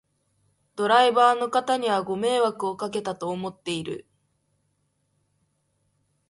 [0.75, 4.07] ドライバーの方にはご迷惑をかけたと思っている